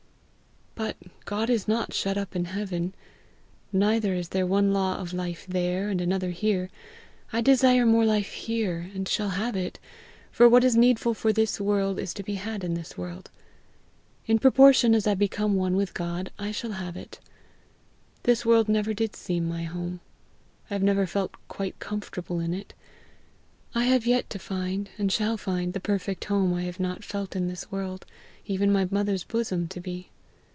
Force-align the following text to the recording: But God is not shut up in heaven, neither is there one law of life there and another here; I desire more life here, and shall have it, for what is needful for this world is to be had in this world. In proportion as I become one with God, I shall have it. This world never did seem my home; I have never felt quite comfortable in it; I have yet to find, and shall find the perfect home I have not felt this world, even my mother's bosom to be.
But 0.73 0.97
God 1.25 1.51
is 1.51 1.67
not 1.67 1.93
shut 1.93 2.17
up 2.17 2.35
in 2.35 2.45
heaven, 2.45 2.95
neither 3.71 4.15
is 4.15 4.29
there 4.29 4.47
one 4.47 4.73
law 4.73 4.97
of 4.97 5.13
life 5.13 5.45
there 5.47 5.89
and 5.89 6.01
another 6.01 6.31
here; 6.31 6.71
I 7.31 7.39
desire 7.39 7.85
more 7.85 8.03
life 8.03 8.31
here, 8.31 8.89
and 8.95 9.07
shall 9.07 9.29
have 9.31 9.55
it, 9.55 9.79
for 10.31 10.49
what 10.49 10.63
is 10.63 10.75
needful 10.75 11.13
for 11.13 11.31
this 11.31 11.61
world 11.61 11.99
is 11.99 12.15
to 12.15 12.23
be 12.23 12.35
had 12.35 12.63
in 12.63 12.73
this 12.73 12.97
world. 12.97 13.29
In 14.25 14.39
proportion 14.39 14.95
as 14.95 15.05
I 15.05 15.13
become 15.13 15.55
one 15.55 15.75
with 15.75 15.93
God, 15.93 16.31
I 16.39 16.51
shall 16.51 16.71
have 16.73 16.97
it. 16.97 17.19
This 18.23 18.43
world 18.43 18.67
never 18.67 18.91
did 18.95 19.15
seem 19.15 19.47
my 19.47 19.63
home; 19.63 19.99
I 20.71 20.73
have 20.73 20.83
never 20.83 21.05
felt 21.05 21.35
quite 21.47 21.77
comfortable 21.77 22.39
in 22.39 22.55
it; 22.55 22.73
I 23.75 23.83
have 23.83 24.07
yet 24.07 24.31
to 24.31 24.39
find, 24.39 24.89
and 24.97 25.11
shall 25.11 25.37
find 25.37 25.73
the 25.73 25.79
perfect 25.79 26.25
home 26.25 26.55
I 26.55 26.63
have 26.63 26.79
not 26.79 27.03
felt 27.03 27.31
this 27.31 27.71
world, 27.71 28.07
even 28.47 28.71
my 28.71 28.87
mother's 28.89 29.23
bosom 29.23 29.67
to 29.67 29.79
be. 29.79 30.07